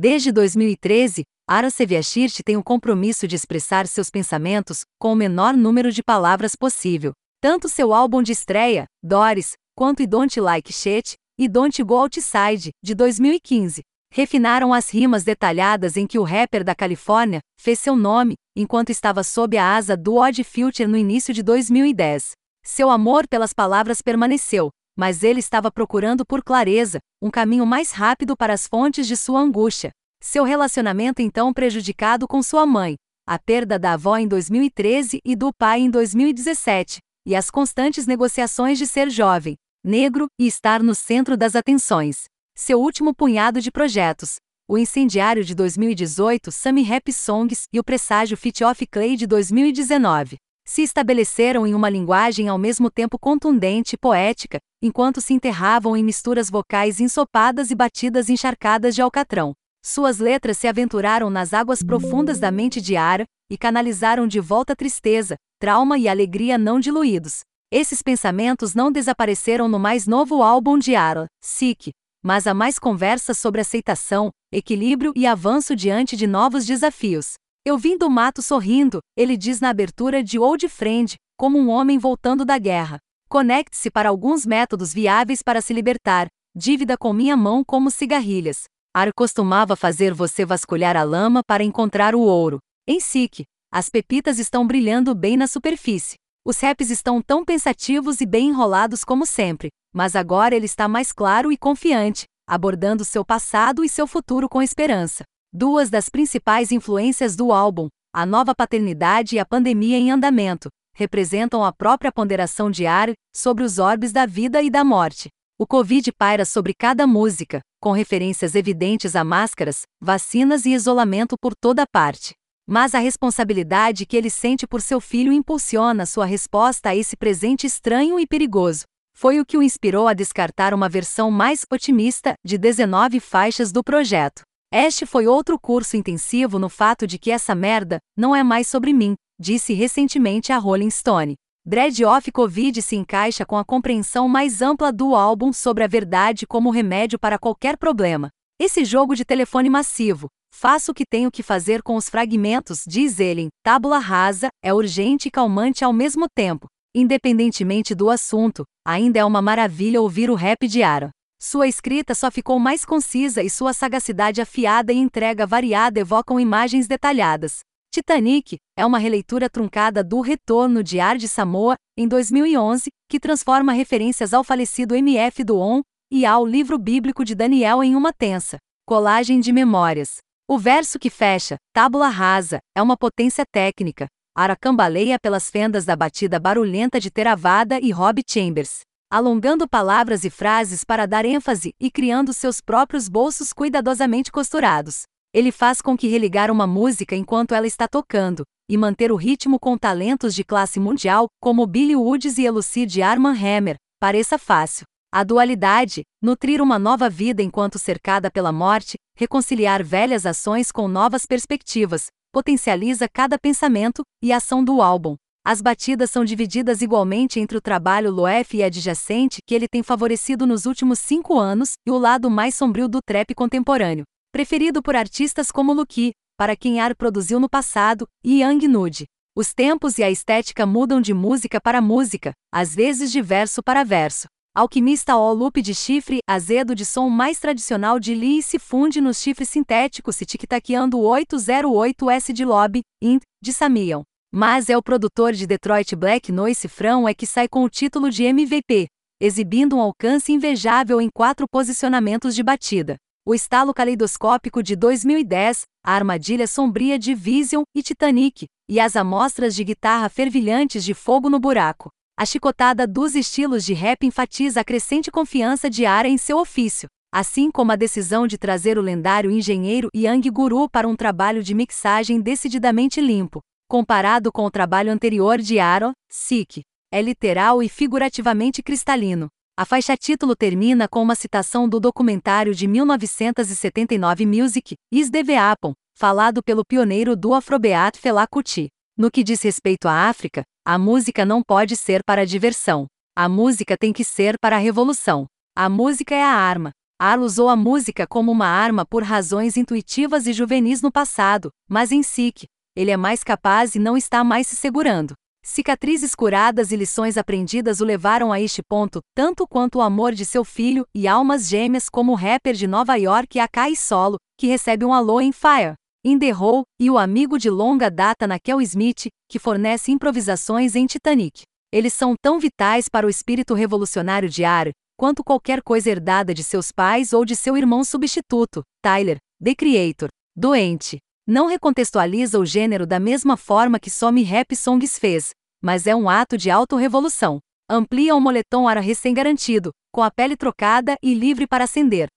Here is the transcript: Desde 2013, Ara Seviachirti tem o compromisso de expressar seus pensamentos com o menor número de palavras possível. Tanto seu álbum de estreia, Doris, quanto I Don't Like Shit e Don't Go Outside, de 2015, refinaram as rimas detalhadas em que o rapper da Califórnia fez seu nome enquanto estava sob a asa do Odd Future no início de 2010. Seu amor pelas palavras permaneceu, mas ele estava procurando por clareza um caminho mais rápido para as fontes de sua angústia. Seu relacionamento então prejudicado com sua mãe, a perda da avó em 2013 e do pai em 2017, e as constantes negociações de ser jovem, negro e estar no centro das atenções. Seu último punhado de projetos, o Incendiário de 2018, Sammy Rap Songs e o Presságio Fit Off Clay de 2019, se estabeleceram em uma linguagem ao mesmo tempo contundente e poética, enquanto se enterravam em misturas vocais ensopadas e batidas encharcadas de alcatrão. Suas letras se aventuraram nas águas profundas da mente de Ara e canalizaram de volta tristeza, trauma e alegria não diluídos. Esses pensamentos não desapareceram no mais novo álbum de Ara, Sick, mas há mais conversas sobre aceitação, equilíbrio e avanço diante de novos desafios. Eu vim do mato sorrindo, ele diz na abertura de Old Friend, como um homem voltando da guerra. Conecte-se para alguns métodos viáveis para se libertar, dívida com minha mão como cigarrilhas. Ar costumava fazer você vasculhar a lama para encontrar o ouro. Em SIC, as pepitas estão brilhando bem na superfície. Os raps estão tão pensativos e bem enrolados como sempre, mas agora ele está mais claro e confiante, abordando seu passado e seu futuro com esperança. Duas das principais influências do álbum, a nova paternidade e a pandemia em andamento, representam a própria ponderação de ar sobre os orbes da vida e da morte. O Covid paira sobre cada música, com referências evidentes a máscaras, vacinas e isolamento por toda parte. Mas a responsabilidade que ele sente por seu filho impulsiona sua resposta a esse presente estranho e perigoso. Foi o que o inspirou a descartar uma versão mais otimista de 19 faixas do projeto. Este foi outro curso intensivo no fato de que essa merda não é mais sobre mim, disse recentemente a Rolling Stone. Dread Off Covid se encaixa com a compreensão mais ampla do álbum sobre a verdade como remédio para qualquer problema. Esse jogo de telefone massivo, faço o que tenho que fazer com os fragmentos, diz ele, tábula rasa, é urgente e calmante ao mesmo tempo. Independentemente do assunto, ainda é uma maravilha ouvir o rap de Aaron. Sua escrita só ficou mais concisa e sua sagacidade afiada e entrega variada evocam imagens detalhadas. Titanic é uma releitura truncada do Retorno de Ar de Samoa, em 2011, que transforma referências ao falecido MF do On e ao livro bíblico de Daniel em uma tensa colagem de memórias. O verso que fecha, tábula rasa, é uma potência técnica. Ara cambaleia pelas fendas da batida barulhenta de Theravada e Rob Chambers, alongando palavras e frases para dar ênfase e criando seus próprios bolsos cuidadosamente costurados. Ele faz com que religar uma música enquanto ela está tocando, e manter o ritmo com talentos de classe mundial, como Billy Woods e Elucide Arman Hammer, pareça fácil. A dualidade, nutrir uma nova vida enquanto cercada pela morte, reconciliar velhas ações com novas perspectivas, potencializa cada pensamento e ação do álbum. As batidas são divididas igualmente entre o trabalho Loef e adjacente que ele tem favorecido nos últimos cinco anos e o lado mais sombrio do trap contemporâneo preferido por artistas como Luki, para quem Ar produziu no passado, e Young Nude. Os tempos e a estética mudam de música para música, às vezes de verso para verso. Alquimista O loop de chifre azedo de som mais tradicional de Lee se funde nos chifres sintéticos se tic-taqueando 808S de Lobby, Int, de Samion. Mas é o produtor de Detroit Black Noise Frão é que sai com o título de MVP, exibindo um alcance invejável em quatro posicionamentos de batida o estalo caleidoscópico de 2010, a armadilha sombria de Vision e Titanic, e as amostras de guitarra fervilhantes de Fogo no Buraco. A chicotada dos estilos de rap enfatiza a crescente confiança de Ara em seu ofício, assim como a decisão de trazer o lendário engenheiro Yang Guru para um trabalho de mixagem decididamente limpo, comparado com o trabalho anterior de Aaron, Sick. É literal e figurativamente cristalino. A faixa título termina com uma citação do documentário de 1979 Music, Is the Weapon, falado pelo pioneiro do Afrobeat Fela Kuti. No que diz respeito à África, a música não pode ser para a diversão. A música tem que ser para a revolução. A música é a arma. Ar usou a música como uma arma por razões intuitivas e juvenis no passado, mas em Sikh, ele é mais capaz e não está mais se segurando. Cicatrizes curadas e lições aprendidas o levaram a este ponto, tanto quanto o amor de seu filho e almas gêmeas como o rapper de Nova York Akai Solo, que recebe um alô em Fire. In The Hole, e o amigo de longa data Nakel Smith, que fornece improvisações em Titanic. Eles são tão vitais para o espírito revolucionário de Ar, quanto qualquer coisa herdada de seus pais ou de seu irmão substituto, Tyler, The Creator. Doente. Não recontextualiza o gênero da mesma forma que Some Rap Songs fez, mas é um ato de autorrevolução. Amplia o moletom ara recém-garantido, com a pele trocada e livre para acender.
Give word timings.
Desde 0.00 0.30
2013, 0.30 1.24
Ara 1.44 1.70
Seviachirti 1.70 2.44
tem 2.44 2.56
o 2.56 2.62
compromisso 2.62 3.26
de 3.26 3.34
expressar 3.34 3.84
seus 3.88 4.10
pensamentos 4.10 4.82
com 4.96 5.12
o 5.12 5.16
menor 5.16 5.56
número 5.56 5.90
de 5.90 6.04
palavras 6.04 6.54
possível. 6.54 7.10
Tanto 7.40 7.68
seu 7.68 7.92
álbum 7.92 8.22
de 8.22 8.30
estreia, 8.30 8.84
Doris, 9.02 9.54
quanto 9.76 10.00
I 10.00 10.06
Don't 10.06 10.40
Like 10.40 10.72
Shit 10.72 11.14
e 11.36 11.48
Don't 11.48 11.82
Go 11.82 11.96
Outside, 11.96 12.70
de 12.80 12.94
2015, 12.94 13.80
refinaram 14.14 14.72
as 14.72 14.88
rimas 14.88 15.24
detalhadas 15.24 15.96
em 15.96 16.06
que 16.06 16.16
o 16.16 16.22
rapper 16.22 16.62
da 16.62 16.76
Califórnia 16.76 17.40
fez 17.60 17.80
seu 17.80 17.96
nome 17.96 18.34
enquanto 18.56 18.90
estava 18.90 19.24
sob 19.24 19.58
a 19.58 19.74
asa 19.74 19.96
do 19.96 20.14
Odd 20.14 20.44
Future 20.44 20.86
no 20.86 20.96
início 20.96 21.34
de 21.34 21.42
2010. 21.42 22.34
Seu 22.64 22.88
amor 22.88 23.26
pelas 23.26 23.52
palavras 23.52 24.00
permaneceu, 24.00 24.70
mas 24.98 25.22
ele 25.22 25.38
estava 25.38 25.70
procurando 25.70 26.26
por 26.26 26.42
clareza 26.42 26.98
um 27.22 27.30
caminho 27.30 27.64
mais 27.64 27.92
rápido 27.92 28.36
para 28.36 28.52
as 28.52 28.66
fontes 28.66 29.06
de 29.06 29.16
sua 29.16 29.38
angústia. 29.38 29.92
Seu 30.20 30.42
relacionamento 30.42 31.22
então 31.22 31.52
prejudicado 31.52 32.26
com 32.26 32.42
sua 32.42 32.66
mãe, 32.66 32.96
a 33.24 33.38
perda 33.38 33.78
da 33.78 33.92
avó 33.92 34.16
em 34.16 34.26
2013 34.26 35.20
e 35.24 35.36
do 35.36 35.52
pai 35.56 35.82
em 35.82 35.88
2017, 35.88 36.98
e 37.24 37.36
as 37.36 37.48
constantes 37.48 38.08
negociações 38.08 38.76
de 38.76 38.88
ser 38.88 39.08
jovem, 39.08 39.54
negro 39.84 40.26
e 40.36 40.48
estar 40.48 40.82
no 40.82 40.96
centro 40.96 41.36
das 41.36 41.54
atenções. 41.54 42.24
Seu 42.56 42.80
último 42.80 43.14
punhado 43.14 43.60
de 43.60 43.70
projetos, 43.70 44.38
o 44.66 44.76
Incendiário 44.76 45.44
de 45.44 45.54
2018, 45.54 46.50
Sammy 46.50 46.82
Rap 46.82 47.12
Songs 47.12 47.68
e 47.72 47.78
o 47.78 47.84
Presságio 47.84 48.36
Fit 48.36 48.64
Off 48.64 48.84
Clay 48.84 49.14
de 49.14 49.28
2019, 49.28 50.38
se 50.68 50.82
estabeleceram 50.82 51.66
em 51.66 51.74
uma 51.74 51.88
linguagem 51.88 52.46
ao 52.46 52.58
mesmo 52.58 52.90
tempo 52.90 53.18
contundente 53.18 53.94
e 53.94 53.98
poética, 53.98 54.58
enquanto 54.82 55.18
se 55.18 55.32
enterravam 55.32 55.96
em 55.96 56.04
misturas 56.04 56.50
vocais 56.50 57.00
ensopadas 57.00 57.70
e 57.70 57.74
batidas 57.74 58.28
encharcadas 58.28 58.94
de 58.94 59.00
alcatrão. 59.00 59.54
Suas 59.82 60.18
letras 60.18 60.58
se 60.58 60.68
aventuraram 60.68 61.30
nas 61.30 61.54
águas 61.54 61.82
profundas 61.82 62.38
da 62.38 62.50
mente 62.50 62.82
de 62.82 62.96
Ara 62.96 63.24
e 63.50 63.56
canalizaram 63.56 64.26
de 64.26 64.40
volta 64.40 64.76
tristeza, 64.76 65.36
trauma 65.58 65.96
e 65.96 66.06
alegria 66.06 66.58
não 66.58 66.78
diluídos. 66.78 67.40
Esses 67.72 68.02
pensamentos 68.02 68.74
não 68.74 68.92
desapareceram 68.92 69.68
no 69.68 69.78
mais 69.78 70.06
novo 70.06 70.42
álbum 70.42 70.76
de 70.76 70.94
Ara, 70.94 71.26
Sick, 71.42 71.92
mas 72.22 72.46
há 72.46 72.52
mais 72.52 72.78
conversas 72.78 73.38
sobre 73.38 73.62
aceitação, 73.62 74.28
equilíbrio 74.52 75.14
e 75.16 75.26
avanço 75.26 75.74
diante 75.74 76.14
de 76.14 76.26
novos 76.26 76.66
desafios. 76.66 77.36
Eu 77.68 77.76
vim 77.76 77.98
do 77.98 78.08
mato 78.08 78.40
sorrindo, 78.40 79.00
ele 79.14 79.36
diz 79.36 79.60
na 79.60 79.68
abertura 79.68 80.24
de 80.24 80.38
Old 80.38 80.66
Friend, 80.70 81.14
como 81.36 81.58
um 81.58 81.68
homem 81.68 81.98
voltando 81.98 82.42
da 82.42 82.56
guerra. 82.56 82.98
Conecte-se 83.28 83.90
para 83.90 84.08
alguns 84.08 84.46
métodos 84.46 84.94
viáveis 84.94 85.42
para 85.42 85.60
se 85.60 85.74
libertar, 85.74 86.28
dívida 86.56 86.96
com 86.96 87.12
minha 87.12 87.36
mão 87.36 87.62
como 87.62 87.90
cigarrilhas. 87.90 88.62
Ar 88.96 89.12
costumava 89.12 89.76
fazer 89.76 90.14
você 90.14 90.46
vasculhar 90.46 90.96
a 90.96 91.02
lama 91.02 91.42
para 91.46 91.62
encontrar 91.62 92.14
o 92.14 92.20
ouro. 92.20 92.58
Em 92.86 93.00
SIC, 93.00 93.44
as 93.70 93.90
pepitas 93.90 94.38
estão 94.38 94.66
brilhando 94.66 95.14
bem 95.14 95.36
na 95.36 95.46
superfície. 95.46 96.16
Os 96.46 96.58
raps 96.60 96.88
estão 96.88 97.20
tão 97.20 97.44
pensativos 97.44 98.22
e 98.22 98.24
bem 98.24 98.48
enrolados 98.48 99.04
como 99.04 99.26
sempre, 99.26 99.68
mas 99.94 100.16
agora 100.16 100.56
ele 100.56 100.64
está 100.64 100.88
mais 100.88 101.12
claro 101.12 101.52
e 101.52 101.56
confiante, 101.58 102.24
abordando 102.48 103.04
seu 103.04 103.26
passado 103.26 103.84
e 103.84 103.90
seu 103.90 104.06
futuro 104.06 104.48
com 104.48 104.62
esperança. 104.62 105.22
Duas 105.52 105.88
das 105.88 106.10
principais 106.10 106.70
influências 106.70 107.34
do 107.34 107.52
álbum, 107.52 107.88
a 108.12 108.26
nova 108.26 108.54
paternidade 108.54 109.34
e 109.34 109.38
a 109.38 109.46
pandemia 109.46 109.96
em 109.96 110.10
andamento, 110.10 110.68
representam 110.94 111.64
a 111.64 111.72
própria 111.72 112.12
ponderação 112.12 112.70
de 112.70 112.86
ar 112.86 113.12
sobre 113.34 113.64
os 113.64 113.78
orbes 113.78 114.12
da 114.12 114.26
vida 114.26 114.60
e 114.60 114.68
da 114.68 114.84
morte. 114.84 115.30
O 115.58 115.66
Covid 115.66 116.12
paira 116.12 116.44
sobre 116.44 116.74
cada 116.74 117.06
música, 117.06 117.60
com 117.80 117.92
referências 117.92 118.54
evidentes 118.54 119.16
a 119.16 119.24
máscaras, 119.24 119.82
vacinas 119.98 120.66
e 120.66 120.70
isolamento 120.70 121.34
por 121.40 121.54
toda 121.56 121.86
parte. 121.90 122.34
Mas 122.66 122.94
a 122.94 122.98
responsabilidade 122.98 124.04
que 124.04 124.18
ele 124.18 124.28
sente 124.28 124.66
por 124.66 124.82
seu 124.82 125.00
filho 125.00 125.32
impulsiona 125.32 126.04
sua 126.04 126.26
resposta 126.26 126.90
a 126.90 126.94
esse 126.94 127.16
presente 127.16 127.66
estranho 127.66 128.20
e 128.20 128.26
perigoso. 128.26 128.84
Foi 129.14 129.40
o 129.40 129.46
que 129.46 129.56
o 129.56 129.62
inspirou 129.62 130.06
a 130.06 130.12
descartar 130.12 130.74
uma 130.74 130.90
versão 130.90 131.30
mais 131.30 131.62
otimista 131.72 132.34
de 132.44 132.58
19 132.58 133.18
faixas 133.18 133.72
do 133.72 133.82
projeto. 133.82 134.42
Este 134.70 135.06
foi 135.06 135.26
outro 135.26 135.58
curso 135.58 135.96
intensivo 135.96 136.58
no 136.58 136.68
fato 136.68 137.06
de 137.06 137.18
que 137.18 137.30
essa 137.30 137.54
merda 137.54 137.98
não 138.14 138.36
é 138.36 138.42
mais 138.42 138.68
sobre 138.68 138.92
mim, 138.92 139.14
disse 139.40 139.72
recentemente 139.72 140.52
a 140.52 140.58
Rolling 140.58 140.90
Stone. 140.90 141.36
Dread 141.64 142.04
Off 142.04 142.30
Covid 142.30 142.82
se 142.82 142.94
encaixa 142.94 143.46
com 143.46 143.56
a 143.56 143.64
compreensão 143.64 144.28
mais 144.28 144.60
ampla 144.60 144.92
do 144.92 145.14
álbum 145.14 145.54
sobre 145.54 145.84
a 145.84 145.86
verdade 145.86 146.46
como 146.46 146.70
remédio 146.70 147.18
para 147.18 147.38
qualquer 147.38 147.78
problema. 147.78 148.28
Esse 148.60 148.84
jogo 148.84 149.16
de 149.16 149.24
telefone 149.24 149.70
massivo, 149.70 150.28
faço 150.54 150.92
o 150.92 150.94
que 150.94 151.04
tenho 151.08 151.30
que 151.30 151.42
fazer 151.42 151.82
com 151.82 151.96
os 151.96 152.10
fragmentos, 152.10 152.84
diz 152.86 153.18
ele, 153.20 153.48
tábula 153.62 153.98
rasa, 153.98 154.48
é 154.62 154.74
urgente 154.74 155.28
e 155.28 155.30
calmante 155.30 155.82
ao 155.82 155.94
mesmo 155.94 156.26
tempo. 156.28 156.66
Independentemente 156.94 157.94
do 157.94 158.10
assunto, 158.10 158.64
ainda 158.86 159.18
é 159.18 159.24
uma 159.24 159.40
maravilha 159.40 160.02
ouvir 160.02 160.30
o 160.30 160.34
rap 160.34 160.68
de 160.68 160.82
Aaron. 160.82 161.10
Sua 161.40 161.68
escrita 161.68 162.16
só 162.16 162.32
ficou 162.32 162.58
mais 162.58 162.84
concisa 162.84 163.44
e 163.44 163.48
sua 163.48 163.72
sagacidade 163.72 164.40
afiada 164.40 164.92
e 164.92 164.96
entrega 164.96 165.46
variada 165.46 166.00
evocam 166.00 166.40
imagens 166.40 166.88
detalhadas. 166.88 167.60
Titanic 167.94 168.56
é 168.76 168.84
uma 168.84 168.98
releitura 168.98 169.48
truncada 169.48 170.02
do 170.02 170.20
Retorno 170.20 170.82
de 170.82 170.98
Ar 170.98 171.16
de 171.16 171.28
Samoa, 171.28 171.76
em 171.96 172.08
2011, 172.08 172.90
que 173.08 173.20
transforma 173.20 173.72
referências 173.72 174.34
ao 174.34 174.42
falecido 174.42 174.96
MF 174.96 175.44
do 175.44 175.58
On 175.58 175.80
e 176.10 176.26
ao 176.26 176.44
livro 176.44 176.76
bíblico 176.76 177.24
de 177.24 177.36
Daniel 177.36 177.84
em 177.84 177.94
uma 177.94 178.12
tensa 178.12 178.58
colagem 178.84 179.38
de 179.38 179.52
memórias. 179.52 180.16
O 180.48 180.58
verso 180.58 180.98
que 180.98 181.10
fecha, 181.10 181.56
tábula 181.72 182.08
rasa, 182.08 182.58
é 182.74 182.82
uma 182.82 182.96
potência 182.96 183.44
técnica. 183.52 184.08
Ara 184.34 184.56
cambaleia 184.56 185.18
pelas 185.20 185.50
fendas 185.50 185.84
da 185.84 185.94
batida 185.94 186.40
barulhenta 186.40 186.98
de 186.98 187.10
Theravada 187.10 187.78
e 187.80 187.90
Rob 187.90 188.22
Chambers, 188.26 188.80
alongando 189.10 189.66
palavras 189.66 190.24
e 190.24 190.30
frases 190.30 190.84
para 190.84 191.06
dar 191.06 191.24
ênfase 191.24 191.74
e 191.80 191.90
criando 191.90 192.32
seus 192.32 192.60
próprios 192.60 193.08
bolsos 193.08 193.52
cuidadosamente 193.52 194.30
costurados. 194.30 195.02
Ele 195.32 195.50
faz 195.50 195.80
com 195.80 195.96
que 195.96 196.08
religar 196.08 196.50
uma 196.50 196.66
música 196.66 197.16
enquanto 197.16 197.54
ela 197.54 197.66
está 197.66 197.88
tocando, 197.88 198.44
e 198.68 198.76
manter 198.76 199.10
o 199.10 199.16
ritmo 199.16 199.58
com 199.58 199.78
talentos 199.78 200.34
de 200.34 200.44
classe 200.44 200.78
mundial, 200.78 201.26
como 201.40 201.66
Billy 201.66 201.96
Woods 201.96 202.38
e 202.38 202.44
Elucide 202.44 203.02
Arman 203.02 203.32
Hammer, 203.34 203.76
pareça 203.98 204.38
fácil. 204.38 204.84
A 205.10 205.24
dualidade, 205.24 206.02
nutrir 206.22 206.60
uma 206.60 206.78
nova 206.78 207.08
vida 207.08 207.42
enquanto 207.42 207.78
cercada 207.78 208.30
pela 208.30 208.52
morte, 208.52 208.96
reconciliar 209.16 209.82
velhas 209.82 210.26
ações 210.26 210.70
com 210.70 210.86
novas 210.86 211.24
perspectivas, 211.24 212.08
potencializa 212.30 213.08
cada 213.08 213.38
pensamento 213.38 214.02
e 214.22 214.32
ação 214.32 214.62
do 214.62 214.82
álbum. 214.82 215.16
As 215.50 215.62
batidas 215.62 216.10
são 216.10 216.26
divididas 216.26 216.82
igualmente 216.82 217.40
entre 217.40 217.56
o 217.56 217.60
trabalho 217.62 218.10
Loef 218.10 218.54
e 218.54 218.62
adjacente 218.62 219.40
que 219.46 219.54
ele 219.54 219.66
tem 219.66 219.82
favorecido 219.82 220.46
nos 220.46 220.66
últimos 220.66 220.98
cinco 220.98 221.38
anos 221.38 221.72
e 221.86 221.90
o 221.90 221.96
lado 221.96 222.28
mais 222.28 222.54
sombrio 222.54 222.86
do 222.86 223.00
trap 223.00 223.34
contemporâneo 223.34 224.04
preferido 224.30 224.82
por 224.82 224.94
artistas 224.94 225.50
como 225.50 225.72
Luki, 225.72 226.12
para 226.36 226.54
quem 226.54 226.80
Ar 226.80 226.94
produziu 226.94 227.40
no 227.40 227.48
passado, 227.48 228.06
e 228.22 228.42
Young 228.42 228.68
Nude. 228.68 229.06
Os 229.34 229.54
tempos 229.54 229.96
e 229.96 230.02
a 230.02 230.10
estética 230.10 230.66
mudam 230.66 231.00
de 231.00 231.14
música 231.14 231.58
para 231.58 231.80
música, 231.80 232.32
às 232.52 232.74
vezes 232.74 233.10
de 233.10 233.22
verso 233.22 233.62
para 233.62 233.84
verso. 233.84 234.26
Alquimista 234.54 235.16
O 235.16 235.32
loop 235.32 235.62
de 235.62 235.74
chifre 235.74 236.18
azedo 236.28 236.74
de 236.74 236.84
som 236.84 237.08
mais 237.08 237.40
tradicional 237.40 237.98
de 237.98 238.14
Lee 238.14 238.42
se 238.42 238.58
funde 238.58 239.00
nos 239.00 239.16
chifres 239.16 239.48
sintéticos 239.48 240.14
se 240.14 240.26
tic-taqueando 240.26 240.98
808S 240.98 242.34
de 242.34 242.44
Lobby, 242.44 242.82
Int, 243.00 243.22
de 243.42 243.54
Samion. 243.54 244.02
Mas 244.30 244.68
é 244.68 244.76
o 244.76 244.82
produtor 244.82 245.32
de 245.32 245.46
Detroit 245.46 245.96
Black 245.96 246.30
Noise 246.30 246.68
Frão 246.68 247.08
é 247.08 247.14
que 247.14 247.26
sai 247.26 247.48
com 247.48 247.64
o 247.64 247.68
título 247.68 248.10
de 248.10 248.24
MVP, 248.24 248.86
exibindo 249.20 249.76
um 249.76 249.80
alcance 249.80 250.32
invejável 250.32 251.00
em 251.00 251.08
quatro 251.08 251.46
posicionamentos 251.50 252.34
de 252.34 252.42
batida 252.42 252.96
o 253.28 253.34
estalo 253.34 253.74
caleidoscópico 253.74 254.62
de 254.62 254.74
2010, 254.74 255.64
a 255.84 255.92
armadilha 255.92 256.46
sombria 256.46 256.98
de 256.98 257.14
Vision 257.14 257.62
e 257.76 257.82
Titanic, 257.82 258.46
e 258.66 258.80
as 258.80 258.96
amostras 258.96 259.54
de 259.54 259.64
guitarra 259.64 260.08
fervilhantes 260.08 260.82
de 260.82 260.94
Fogo 260.94 261.28
no 261.28 261.38
Buraco. 261.38 261.90
A 262.18 262.24
chicotada 262.24 262.86
dos 262.86 263.14
estilos 263.14 263.66
de 263.66 263.74
rap 263.74 264.06
enfatiza 264.06 264.62
a 264.62 264.64
crescente 264.64 265.10
confiança 265.10 265.68
de 265.68 265.84
Ara 265.84 266.08
em 266.08 266.16
seu 266.16 266.38
ofício, 266.38 266.88
assim 267.12 267.50
como 267.50 267.70
a 267.70 267.76
decisão 267.76 268.26
de 268.26 268.38
trazer 268.38 268.78
o 268.78 268.82
lendário 268.82 269.30
engenheiro 269.30 269.90
Yang 269.94 270.30
Guru 270.30 270.66
para 270.66 270.88
um 270.88 270.96
trabalho 270.96 271.42
de 271.42 271.52
mixagem 271.52 272.22
decididamente 272.22 272.98
limpo, 272.98 273.40
comparado 273.68 274.32
com 274.32 274.46
o 274.46 274.50
trabalho 274.50 274.90
anterior 274.90 275.38
de 275.38 275.58
Aaron, 275.58 275.92
Sick. 276.08 276.62
É 276.90 277.02
literal 277.02 277.62
e 277.62 277.68
figurativamente 277.68 278.62
cristalino. 278.62 279.28
A 279.56 279.64
faixa 279.66 279.94
título 279.94 280.34
termina 280.34 280.88
com 280.88 281.02
uma 281.02 281.14
citação 281.14 281.68
do 281.68 281.78
documentário 281.78 282.54
de 282.54 282.66
1979 282.66 284.24
Music, 284.24 284.74
Is 284.90 285.10
the 285.10 285.22
Weapon, 285.22 285.74
falado 285.94 286.42
pelo 286.42 286.64
pioneiro 286.64 287.14
do 287.14 287.34
Afrobeat 287.34 287.98
Fela 287.98 288.26
Kuti. 288.26 288.68
No 288.96 289.10
que 289.10 289.22
diz 289.22 289.42
respeito 289.42 289.86
à 289.86 290.08
África, 290.08 290.44
a 290.64 290.78
música 290.78 291.26
não 291.26 291.42
pode 291.42 291.76
ser 291.76 292.02
para 292.04 292.22
a 292.22 292.24
diversão. 292.24 292.86
A 293.14 293.28
música 293.28 293.76
tem 293.76 293.92
que 293.92 294.02
ser 294.02 294.36
para 294.40 294.56
a 294.56 294.60
revolução. 294.60 295.26
A 295.54 295.68
música 295.68 296.14
é 296.14 296.22
a 296.22 296.32
arma. 296.32 296.70
Ar 296.98 297.18
usou 297.18 297.48
a 297.48 297.56
música 297.56 298.06
como 298.06 298.32
uma 298.32 298.46
arma 298.46 298.86
por 298.86 299.02
razões 299.02 299.56
intuitivas 299.56 300.26
e 300.26 300.32
juvenis 300.32 300.80
no 300.82 300.90
passado, 300.90 301.50
mas 301.68 301.92
em 301.92 302.02
Sikh, 302.02 302.46
ele 302.78 302.92
é 302.92 302.96
mais 302.96 303.24
capaz 303.24 303.74
e 303.74 303.78
não 303.80 303.96
está 303.96 304.22
mais 304.22 304.46
se 304.46 304.54
segurando. 304.54 305.12
Cicatrizes 305.44 306.14
curadas 306.14 306.70
e 306.70 306.76
lições 306.76 307.16
aprendidas 307.16 307.80
o 307.80 307.84
levaram 307.84 308.32
a 308.32 308.40
este 308.40 308.62
ponto, 308.62 309.00
tanto 309.16 309.48
quanto 309.48 309.78
o 309.78 309.82
amor 309.82 310.12
de 310.12 310.24
seu 310.24 310.44
filho 310.44 310.86
e 310.94 311.08
almas 311.08 311.48
gêmeas 311.48 311.88
como 311.88 312.12
o 312.12 312.14
rapper 312.14 312.54
de 312.54 312.68
Nova 312.68 312.94
York 312.94 313.40
Akai 313.40 313.74
Solo, 313.74 314.16
que 314.38 314.46
recebe 314.46 314.84
um 314.84 314.92
alô 314.92 315.20
em 315.20 315.32
Fire. 315.32 315.74
In 316.04 316.20
The 316.20 316.32
Hole, 316.32 316.62
e 316.80 316.88
o 316.88 316.96
amigo 316.96 317.36
de 317.36 317.50
longa 317.50 317.90
data 317.90 318.28
Nakel 318.28 318.60
Smith, 318.62 319.08
que 319.28 319.40
fornece 319.40 319.90
improvisações 319.90 320.76
em 320.76 320.86
Titanic. 320.86 321.42
Eles 321.72 321.92
são 321.92 322.14
tão 322.22 322.38
vitais 322.38 322.88
para 322.88 323.08
o 323.08 323.10
espírito 323.10 323.54
revolucionário 323.54 324.28
de 324.28 324.44
Ar, 324.44 324.70
quanto 324.96 325.24
qualquer 325.24 325.62
coisa 325.64 325.90
herdada 325.90 326.32
de 326.32 326.44
seus 326.44 326.70
pais 326.70 327.12
ou 327.12 327.24
de 327.24 327.34
seu 327.34 327.56
irmão 327.56 327.82
substituto, 327.82 328.62
Tyler, 328.80 329.16
The 329.42 329.56
Creator. 329.56 330.08
Doente. 330.36 330.98
Não 331.30 331.46
recontextualiza 331.46 332.38
o 332.38 332.46
gênero 332.46 332.86
da 332.86 332.98
mesma 332.98 333.36
forma 333.36 333.78
que 333.78 333.90
Some 333.90 334.22
Rap 334.22 334.56
Songs 334.56 334.98
fez, 334.98 335.32
mas 335.62 335.86
é 335.86 335.94
um 335.94 336.08
ato 336.08 336.38
de 336.38 336.50
autorrevolução. 336.50 337.38
Amplia 337.68 338.16
o 338.16 338.20
moletom 338.20 338.66
ara 338.66 338.80
recém-garantido, 338.80 339.70
com 339.92 340.02
a 340.02 340.10
pele 340.10 340.38
trocada 340.38 340.96
e 341.02 341.12
livre 341.12 341.46
para 341.46 341.64
acender. 341.64 342.08